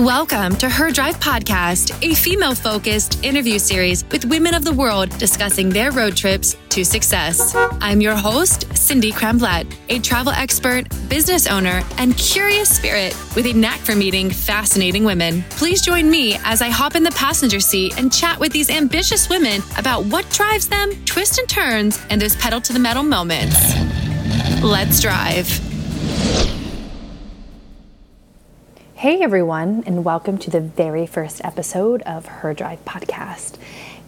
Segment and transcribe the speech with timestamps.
[0.00, 5.10] Welcome to Her Drive Podcast, a female focused interview series with women of the world
[5.18, 7.54] discussing their road trips to success.
[7.82, 13.52] I'm your host, Cindy Cramblett, a travel expert, business owner, and curious spirit with a
[13.52, 15.42] knack for meeting fascinating women.
[15.50, 19.28] Please join me as I hop in the passenger seat and chat with these ambitious
[19.28, 23.74] women about what drives them, twists and turns, and those pedal to the metal moments.
[24.62, 25.60] Let's drive.
[29.00, 33.56] Hey everyone, and welcome to the very first episode of Her Drive Podcast.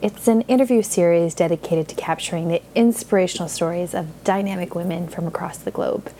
[0.02, 5.56] It's an interview series dedicated to capturing the inspirational stories of dynamic women from across
[5.56, 6.12] the globe.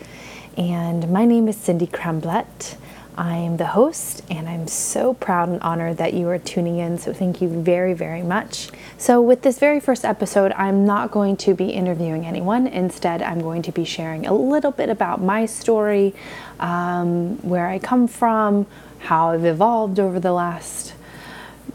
[0.57, 2.75] And my name is Cindy Cramblett.
[3.17, 6.97] I'm the host, and I'm so proud and honored that you are tuning in.
[6.97, 8.69] So, thank you very, very much.
[8.97, 12.65] So, with this very first episode, I'm not going to be interviewing anyone.
[12.65, 16.15] Instead, I'm going to be sharing a little bit about my story,
[16.59, 18.65] um, where I come from,
[18.99, 20.93] how I've evolved over the last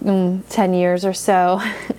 [0.03, 1.63] mm, 10 years or so,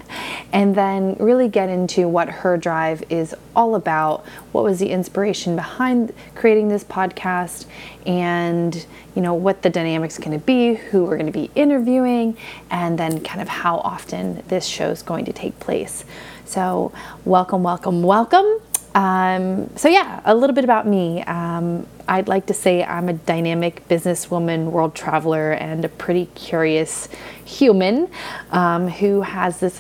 [0.52, 4.25] and then really get into what Her Drive is all about.
[4.52, 7.66] What was the inspiration behind creating this podcast,
[8.06, 12.38] and you know what the dynamics going to be, who we're going to be interviewing,
[12.72, 16.03] and then kind of how often this show is going to take place.
[16.45, 16.91] So,
[17.25, 18.59] welcome, welcome, welcome.
[18.95, 21.22] Um, so, yeah, a little bit about me.
[21.23, 27.08] Um, I'd like to say I'm a dynamic businesswoman, world traveler, and a pretty curious
[27.45, 28.09] human
[28.52, 29.80] um, who has this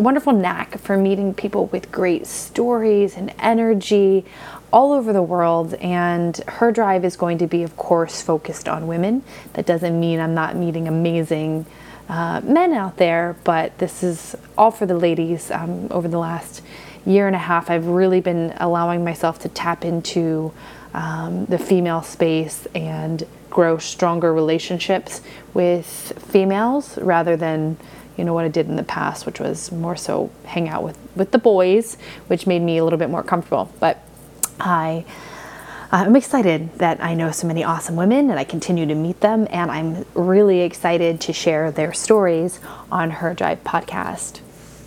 [0.00, 4.24] wonderful knack for meeting people with great stories and energy
[4.72, 5.74] all over the world.
[5.74, 9.22] And her drive is going to be, of course, focused on women.
[9.54, 11.66] That doesn't mean I'm not meeting amazing
[12.08, 16.60] uh, men out there, but this is all for the ladies um, over the last
[17.06, 20.52] year and a half, I've really been allowing myself to tap into
[20.92, 25.20] um, the female space and grow stronger relationships
[25.54, 25.86] with
[26.30, 27.76] females rather than
[28.16, 30.98] you know what I did in the past, which was more so hang out with
[31.14, 33.72] with the boys, which made me a little bit more comfortable.
[33.80, 34.02] But
[34.58, 35.04] I.
[35.92, 39.48] I'm excited that I know so many awesome women and I continue to meet them,
[39.50, 42.60] and I'm really excited to share their stories
[42.92, 44.38] on Her Drive podcast.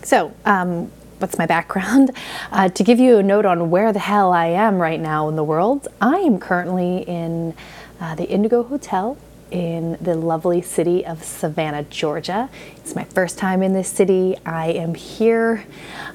[0.02, 2.10] So, um, what's my background.
[2.52, 5.34] Uh, to give you a note on where the hell I am right now in
[5.34, 7.52] the world, I am currently in
[8.00, 9.18] uh, the Indigo Hotel
[9.50, 12.48] in the lovely city of Savannah, Georgia.
[12.76, 14.36] It's my first time in this city.
[14.44, 15.64] I am here.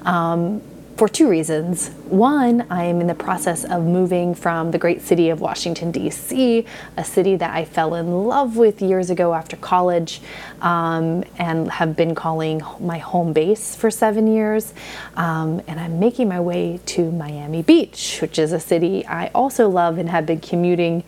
[0.04, 0.62] Um,
[1.00, 1.92] for two reasons.
[2.10, 6.66] One, I am in the process of moving from the great city of Washington, D.C.,
[6.98, 10.20] a city that I fell in love with years ago after college
[10.62, 14.74] um, and have been calling my home base for seven years.
[15.16, 19.70] Um, and I'm making my way to Miami Beach, which is a city I also
[19.70, 21.06] love and have been commuting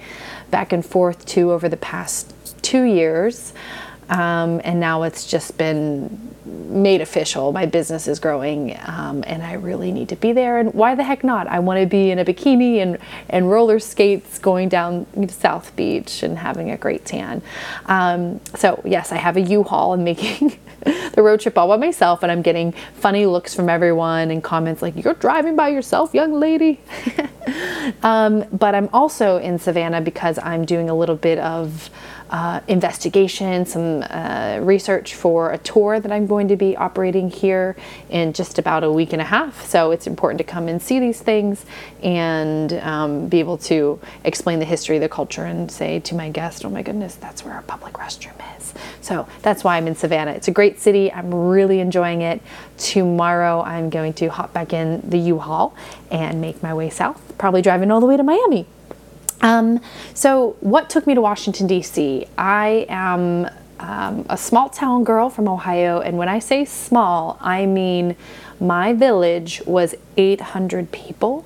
[0.52, 3.52] back and forth to over the past two years.
[4.12, 7.54] Um, and now it's just been made official.
[7.54, 10.60] My business is growing, um, and I really need to be there.
[10.60, 11.48] And why the heck not?
[11.48, 12.98] I want to be in a bikini and,
[13.30, 17.42] and roller skates going down South Beach and having a great tan.
[17.86, 20.60] Um, so, yes, I have a U Haul and making
[21.14, 24.82] the road trip all by myself, and I'm getting funny looks from everyone and comments
[24.82, 26.82] like, You're driving by yourself, young lady.
[28.04, 31.90] Um, but I'm also in Savannah because I'm doing a little bit of
[32.32, 37.76] uh, investigation, some uh, research for a tour that I'm going to be operating here
[38.10, 39.66] in just about a week and a half.
[39.66, 41.66] So it's important to come and see these things
[42.02, 46.64] and um, be able to explain the history, the culture, and say to my guest,
[46.64, 48.74] oh my goodness, that's where our public restroom is.
[49.02, 50.32] So that's why I'm in Savannah.
[50.32, 51.12] It's a great city.
[51.12, 52.42] I'm really enjoying it.
[52.78, 55.76] Tomorrow I'm going to hop back in the U-Haul
[56.10, 58.68] and make my way south, probably driving all the way to Miami.
[59.42, 59.82] Um,
[60.14, 62.28] so, what took me to Washington, D.C.?
[62.38, 67.66] I am um, a small town girl from Ohio, and when I say small, I
[67.66, 68.16] mean
[68.60, 71.44] my village was 800 people,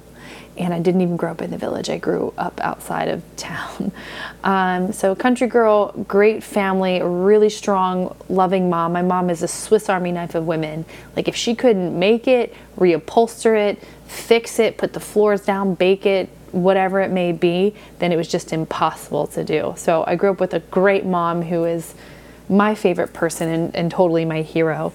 [0.57, 1.89] and I didn't even grow up in the village.
[1.89, 3.91] I grew up outside of town.
[4.44, 8.94] Um, so, country girl, great family, really strong, loving mom.
[8.94, 10.86] My mom is a Swiss Army knife of women.
[11.15, 16.06] Like, if she couldn't make it, reupholster it, fix it, put the floors down, bake
[16.06, 19.74] it, whatever it may be, then it was just impossible to do.
[19.75, 21.94] So I grew up with a great mom who is
[22.48, 24.94] my favorite person and, and totally my hero.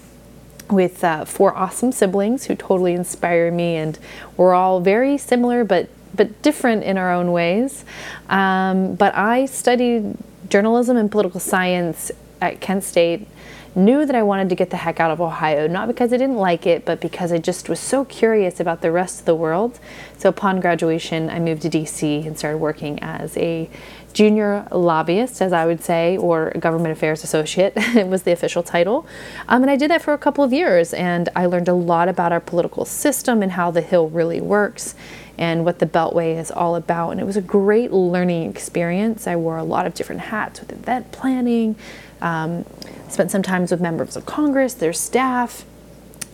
[0.71, 3.99] With uh, four awesome siblings who totally inspire me, and
[4.37, 7.85] we're all very similar but but different in our own ways.
[8.29, 10.17] Um, but I studied
[10.49, 12.11] journalism and political science
[12.41, 13.27] at Kent State
[13.75, 16.37] knew that I wanted to get the heck out of Ohio, not because I didn't
[16.37, 19.79] like it, but because I just was so curious about the rest of the world.
[20.19, 23.71] So upon graduation, I moved to DC and started working as a
[24.13, 29.07] junior lobbyist, as I would say, or government affairs associate it was the official title.
[29.49, 32.09] Um, and I did that for a couple of years, and I learned a lot
[32.09, 34.95] about our political system and how the Hill really works
[35.41, 37.11] and what the Beltway is all about.
[37.11, 39.27] And it was a great learning experience.
[39.27, 41.77] I wore a lot of different hats with event planning,
[42.21, 42.67] um,
[43.09, 45.65] spent some times with members of Congress, their staff.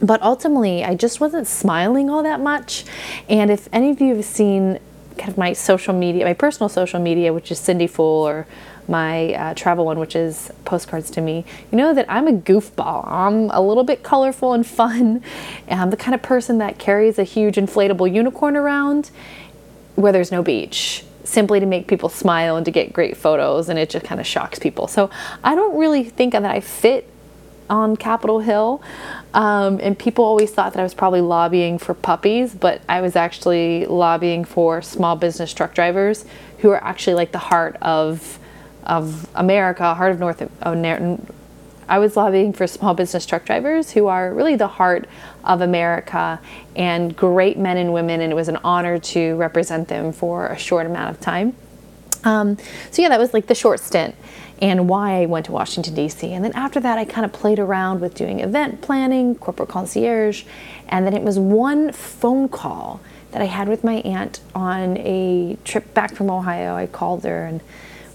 [0.02, 2.84] But ultimately, I just wasn't smiling all that much.
[3.28, 4.80] And if any of you have seen
[5.16, 8.46] kind of my social media, my personal social media, which is Cindy Fool, or
[8.88, 13.06] my uh, travel one, which is postcards to me, you know that I'm a goofball.
[13.06, 15.22] I'm a little bit colorful and fun.
[15.66, 19.10] And I'm the kind of person that carries a huge inflatable unicorn around
[19.94, 23.78] where there's no beach simply to make people smile and to get great photos and
[23.78, 24.86] it just kind of shocks people.
[24.86, 25.10] So
[25.42, 27.10] I don't really think that I fit
[27.68, 28.82] on Capitol Hill.
[29.34, 33.16] Um, and people always thought that I was probably lobbying for puppies, but I was
[33.16, 36.24] actually lobbying for small business truck drivers
[36.58, 38.38] who are actually like the heart of
[38.86, 40.42] of America, heart of North.
[41.88, 45.08] I was lobbying for small business truck drivers who are really the heart
[45.44, 46.40] of America
[46.74, 50.58] and great men and women, and it was an honor to represent them for a
[50.58, 51.54] short amount of time.
[52.24, 52.58] Um,
[52.90, 54.16] so yeah, that was like the short stint
[54.60, 56.32] and why I went to Washington, D.C.
[56.32, 60.44] And then after that, I kind of played around with doing event planning, corporate concierge,
[60.88, 63.00] and then it was one phone call
[63.32, 66.74] that I had with my aunt on a trip back from Ohio.
[66.74, 67.60] I called her and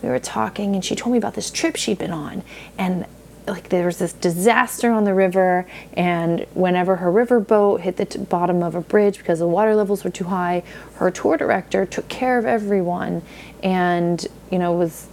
[0.02, 2.44] we were talking, and she told me about this trip she'd been on.
[2.78, 3.06] And
[3.48, 8.06] like there was this disaster on the river and whenever her river boat hit the
[8.06, 10.62] t- bottom of a bridge because the water levels were too high
[10.98, 13.24] her tour director took care of everyone
[13.64, 15.08] and you know was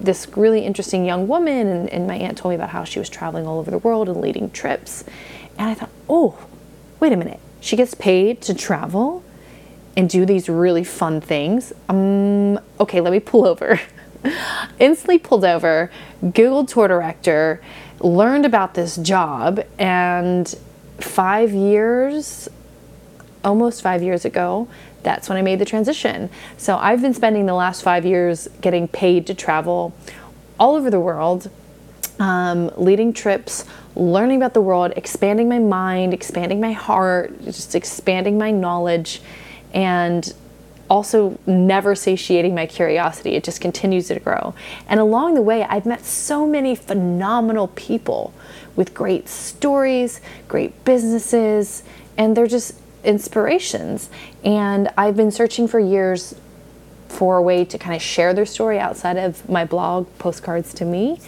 [0.00, 3.08] this really interesting young woman, and, and my aunt told me about how she was
[3.08, 5.04] traveling all over the world and leading trips.
[5.58, 6.38] And I thought, oh,
[7.00, 7.40] wait a minute.
[7.60, 9.24] She gets paid to travel
[9.96, 11.72] and do these really fun things.
[11.88, 13.80] Um, okay, let me pull over.
[14.78, 15.90] Instantly pulled over,
[16.22, 17.60] Googled tour director,
[18.00, 20.54] learned about this job, and
[20.98, 22.48] five years,
[23.44, 24.68] almost five years ago,
[25.02, 26.28] that's when I made the transition.
[26.56, 29.94] So I've been spending the last five years getting paid to travel
[30.58, 31.50] all over the world,
[32.18, 38.38] um, leading trips, learning about the world, expanding my mind, expanding my heart, just expanding
[38.38, 39.22] my knowledge,
[39.72, 40.34] and
[40.88, 43.34] also never satiating my curiosity.
[43.34, 44.54] It just continues to grow.
[44.88, 48.32] And along the way, I've met so many phenomenal people
[48.76, 51.82] with great stories, great businesses,
[52.16, 52.74] and they're just
[53.04, 54.10] inspirations.
[54.44, 56.34] And I've been searching for years
[57.08, 60.84] for a way to kind of share their story outside of my blog, Postcards to
[60.84, 61.20] Me.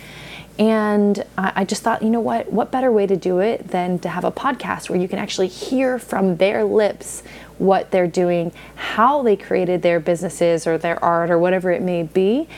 [0.58, 2.52] And I just thought, you know what?
[2.52, 5.46] What better way to do it than to have a podcast where you can actually
[5.46, 7.22] hear from their lips
[7.60, 12.02] what they're doing, how they created their businesses or their art or whatever it may
[12.02, 12.48] be,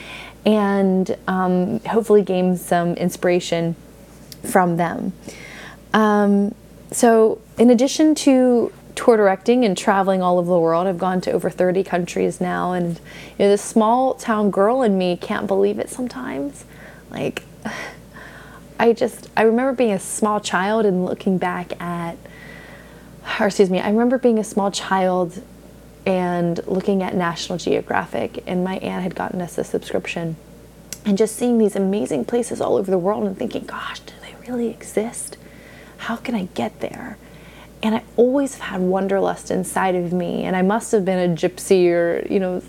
[0.46, 3.76] and um, hopefully gain some inspiration
[4.42, 5.12] from them.
[5.92, 6.54] Um,
[6.90, 10.86] so, in addition to tour directing and traveling all over the world.
[10.86, 12.98] I've gone to over 30 countries now, and
[13.38, 16.64] you know, this small town girl in me can't believe it sometimes.
[17.10, 17.42] Like,
[18.78, 22.16] I just, I remember being a small child and looking back at,
[23.40, 25.42] or excuse me, I remember being a small child
[26.04, 30.36] and looking at National Geographic, and my aunt had gotten us a subscription,
[31.04, 34.34] and just seeing these amazing places all over the world and thinking, gosh, do they
[34.46, 35.36] really exist?
[35.98, 37.16] How can I get there?
[37.82, 40.44] and I always had wanderlust inside of me.
[40.44, 42.62] And I must have been a gypsy or, you know,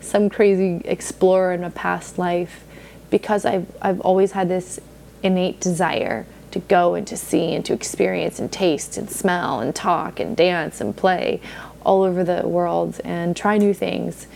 [0.00, 2.64] some crazy explorer in a past life
[3.10, 4.78] because I've, I've always had this
[5.22, 9.74] innate desire to go and to see and to experience and taste and smell and
[9.74, 11.40] talk and dance and play
[11.82, 14.26] all over the world and try new things.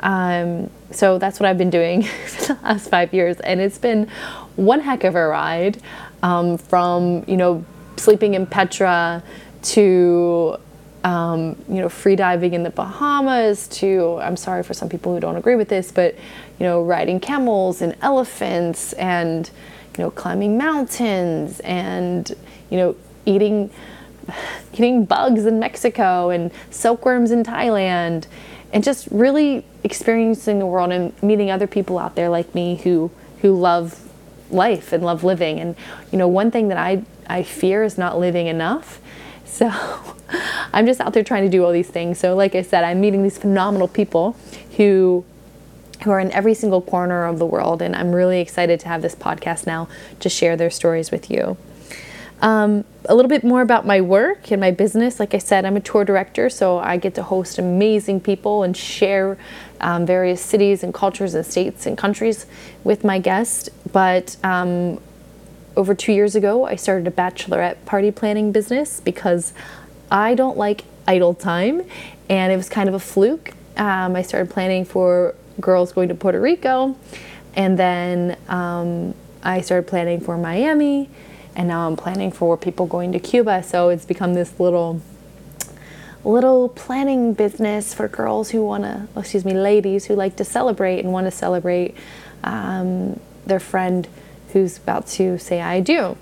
[0.00, 4.08] Um, so that's what I've been doing for the last five years, and it's been
[4.56, 5.80] one heck of a ride.
[6.22, 7.64] Um, from you know
[7.96, 9.22] sleeping in Petra
[9.62, 10.56] to
[11.04, 15.20] um, you know free diving in the Bahamas to I'm sorry for some people who
[15.20, 16.14] don't agree with this, but
[16.58, 19.50] you know riding camels and elephants and
[19.96, 22.34] you know climbing mountains and
[22.70, 23.70] you know eating
[24.72, 28.26] eating bugs in Mexico and silkworms in Thailand
[28.72, 33.10] and just really experiencing the world and meeting other people out there like me who
[33.40, 34.02] who love
[34.50, 35.76] life and love living and
[36.12, 39.00] you know one thing that I I fear is not living enough
[39.44, 39.70] so
[40.72, 42.18] I'm just out there trying to do all these things.
[42.18, 44.36] So like I said, I'm meeting these phenomenal people
[44.76, 45.24] who
[46.02, 49.02] who are in every single corner of the world and I'm really excited to have
[49.02, 49.88] this podcast now
[50.20, 51.56] to share their stories with you.
[52.42, 55.18] Um, a little bit more about my work and my business.
[55.18, 58.76] Like I said, I'm a tour director, so I get to host amazing people and
[58.76, 59.38] share
[59.80, 62.46] um, various cities and cultures and states and countries
[62.84, 63.70] with my guests.
[63.90, 65.00] But um,
[65.76, 69.52] over two years ago, I started a bachelorette party planning business because
[70.10, 71.82] I don't like idle time,
[72.28, 73.52] and it was kind of a fluke.
[73.78, 76.96] Um, I started planning for girls going to Puerto Rico,
[77.54, 81.08] and then um, I started planning for Miami
[81.56, 83.62] and now I'm planning for people going to Cuba.
[83.62, 85.00] So it's become this little
[86.22, 90.98] little planning business for girls who want to, excuse me, ladies who like to celebrate
[90.98, 91.94] and want to celebrate
[92.42, 94.08] um, their friend
[94.52, 96.16] who's about to say I do.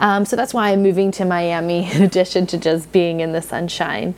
[0.00, 3.42] Um, so that's why I'm moving to Miami in addition to just being in the
[3.42, 4.14] sunshine.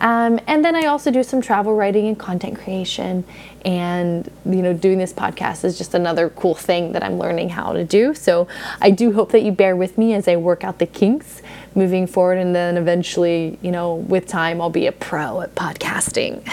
[0.00, 3.24] Um, and then I also do some travel writing and content creation.
[3.64, 7.72] And, you know, doing this podcast is just another cool thing that I'm learning how
[7.72, 8.14] to do.
[8.14, 8.48] So
[8.80, 11.42] I do hope that you bear with me as I work out the kinks
[11.74, 12.38] moving forward.
[12.38, 16.48] And then eventually, you know, with time, I'll be a pro at podcasting.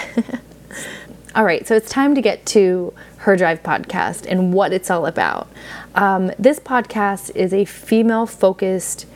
[1.34, 5.06] all right, so it's time to get to Her Drive podcast and what it's all
[5.06, 5.48] about.
[5.94, 9.06] Um, this podcast is a female focused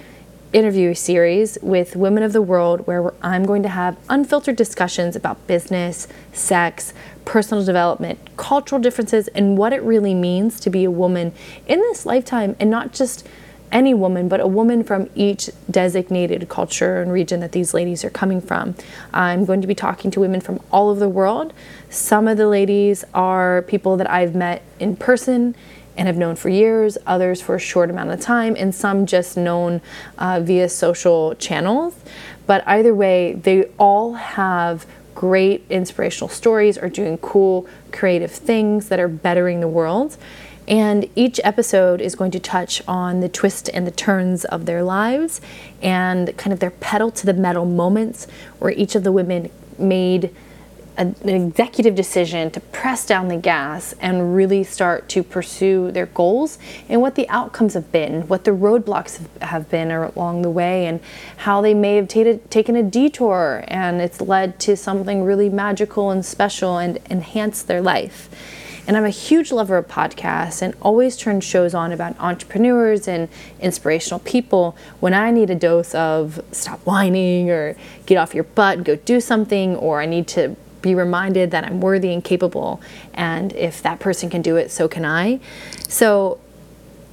[0.52, 5.46] interview series with women of the world where I'm going to have unfiltered discussions about
[5.46, 6.92] business, sex,
[7.24, 11.32] personal development, cultural differences, and what it really means to be a woman
[11.66, 13.26] in this lifetime, and not just
[13.70, 18.10] any woman, but a woman from each designated culture and region that these ladies are
[18.10, 18.74] coming from.
[19.14, 21.54] I'm going to be talking to women from all over the world.
[21.88, 25.56] Some of the ladies are people that I've met in person
[25.96, 29.36] and have known for years, others for a short amount of time, and some just
[29.36, 29.80] known
[30.18, 31.94] uh, via social channels.
[32.46, 38.98] But either way, they all have great inspirational stories or doing cool creative things that
[38.98, 40.16] are bettering the world.
[40.66, 44.82] And each episode is going to touch on the twist and the turns of their
[44.82, 45.40] lives
[45.82, 48.26] and kind of their pedal to the metal moments
[48.58, 50.34] where each of the women made
[50.96, 56.58] an executive decision to press down the gas and really start to pursue their goals
[56.88, 61.00] and what the outcomes have been, what the roadblocks have been along the way, and
[61.38, 66.10] how they may have t- taken a detour and it's led to something really magical
[66.10, 68.28] and special and enhanced their life.
[68.86, 73.28] And I'm a huge lover of podcasts and always turn shows on about entrepreneurs and
[73.60, 78.78] inspirational people when I need a dose of stop whining or get off your butt
[78.78, 82.80] and go do something, or I need to be reminded that I'm worthy and capable.
[83.14, 85.40] And if that person can do it, so can I.
[85.88, 86.38] So,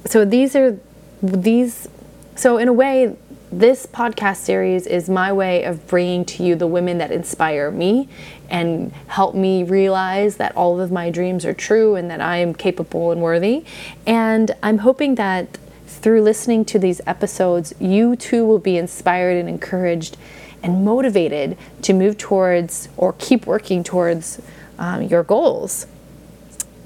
[0.04, 0.78] so these are
[1.22, 1.88] these.
[2.36, 3.16] So in a way,
[3.52, 8.08] this podcast series is my way of bringing to you the women that inspire me
[8.48, 12.54] and help me realize that all of my dreams are true and that I am
[12.54, 13.64] capable and worthy.
[14.06, 19.48] And I'm hoping that through listening to these episodes, you too will be inspired and
[19.48, 20.16] encouraged
[20.62, 24.40] and motivated to move towards or keep working towards
[24.78, 25.86] um, your goals.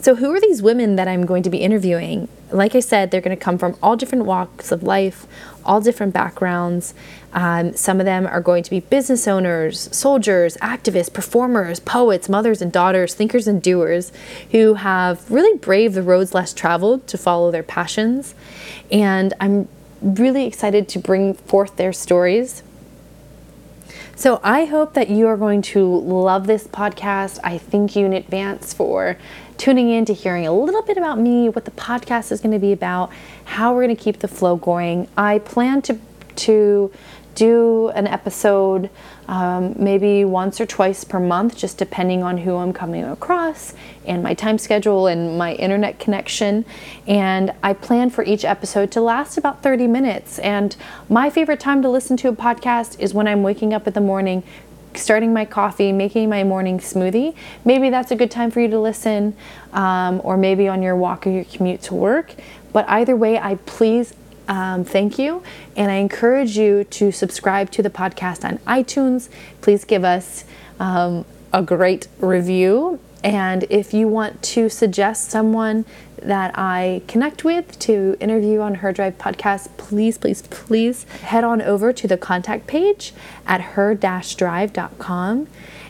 [0.00, 2.28] So, who are these women that I'm going to be interviewing?
[2.50, 5.26] Like I said, they're going to come from all different walks of life,
[5.64, 6.94] all different backgrounds.
[7.32, 12.60] Um, some of them are going to be business owners, soldiers, activists, performers, poets, mothers
[12.60, 14.12] and daughters, thinkers and doers
[14.50, 18.34] who have really braved the roads less traveled to follow their passions.
[18.92, 19.68] And I'm
[20.02, 22.62] really excited to bring forth their stories
[24.16, 27.38] so I hope that you are going to love this podcast.
[27.42, 29.18] I thank you in advance for
[29.56, 32.58] tuning in to hearing a little bit about me, what the podcast is going to
[32.58, 33.10] be about,
[33.44, 35.08] how we're going to keep the flow going.
[35.16, 35.98] I plan to
[36.36, 36.90] to
[37.34, 38.90] do an episode
[39.28, 43.72] um, maybe once or twice per month, just depending on who I'm coming across
[44.06, 46.64] and my time schedule and my internet connection.
[47.06, 50.38] And I plan for each episode to last about 30 minutes.
[50.40, 50.76] And
[51.08, 54.00] my favorite time to listen to a podcast is when I'm waking up in the
[54.00, 54.42] morning.
[54.94, 57.34] Starting my coffee, making my morning smoothie.
[57.64, 59.36] Maybe that's a good time for you to listen,
[59.72, 62.36] um, or maybe on your walk or your commute to work.
[62.72, 64.14] But either way, I please
[64.48, 65.42] um, thank you.
[65.76, 69.28] And I encourage you to subscribe to the podcast on iTunes.
[69.60, 70.44] Please give us
[70.78, 73.00] um, a great review.
[73.22, 75.86] And if you want to suggest someone
[76.20, 81.62] that I connect with to interview on Her Drive podcast, please, please, please head on
[81.62, 83.12] over to the contact page
[83.46, 85.46] at her-drive.com.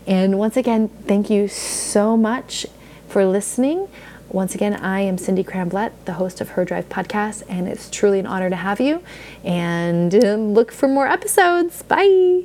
[0.07, 2.67] And once again, thank you so much
[3.09, 3.89] for listening.
[4.35, 8.19] Once again, I am Cindy Cramblett, the host of Her Drive podcast, and it's truly
[8.19, 9.01] an honor to have you.
[9.45, 11.85] And uh, look for more episodes.
[11.85, 12.43] Bye.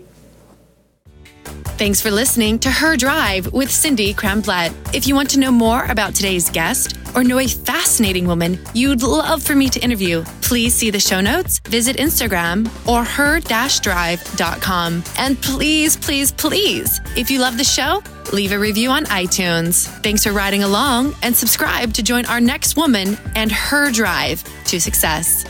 [1.79, 4.71] Thanks for listening to Her Drive with Cindy Cramblett.
[4.93, 9.01] If you want to know more about today's guest or know a fascinating woman you'd
[9.01, 15.03] love for me to interview, Please see the show notes, visit Instagram or her-drive.com.
[15.19, 18.01] And please, please, please, if you love the show,
[18.33, 19.85] leave a review on iTunes.
[20.01, 24.81] Thanks for riding along and subscribe to join our next woman and her drive to
[24.81, 25.45] success.